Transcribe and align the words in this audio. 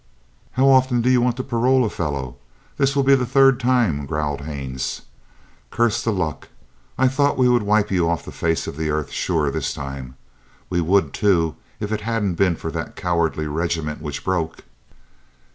"How 0.53 0.67
often 0.67 1.01
do 1.03 1.11
you 1.11 1.21
want 1.21 1.37
to 1.37 1.43
parole 1.43 1.85
a 1.85 1.89
fellow? 1.91 2.37
This 2.77 2.95
will 2.95 3.03
be 3.03 3.13
the 3.13 3.23
third 3.27 3.59
time," 3.59 4.07
growled 4.07 4.41
Haines. 4.41 5.03
"Curse 5.69 6.01
the 6.01 6.11
luck. 6.11 6.47
I 6.97 7.07
thought 7.07 7.37
we 7.37 7.47
would 7.47 7.61
wipe 7.61 7.91
you 7.91 8.09
off 8.09 8.25
the 8.25 8.31
face 8.31 8.65
of 8.65 8.77
the 8.77 8.89
earth 8.89 9.11
sure 9.11 9.51
this 9.51 9.75
time. 9.75 10.15
We 10.71 10.81
would, 10.81 11.13
too, 11.13 11.55
if 11.79 11.91
it 11.91 12.01
hadn't 12.01 12.33
been 12.33 12.55
for 12.55 12.71
that 12.71 12.95
cowardly 12.95 13.45
regiment 13.45 14.01
which 14.01 14.23
broke." 14.25 14.63